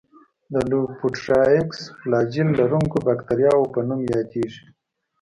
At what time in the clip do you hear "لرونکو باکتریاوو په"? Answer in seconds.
2.59-3.79